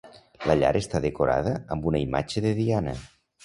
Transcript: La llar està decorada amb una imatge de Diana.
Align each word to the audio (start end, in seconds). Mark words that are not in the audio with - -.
La 0.51 0.55
llar 0.61 0.71
està 0.79 1.03
decorada 1.03 1.55
amb 1.77 1.87
una 1.93 2.03
imatge 2.09 2.47
de 2.49 2.59
Diana. 2.65 2.99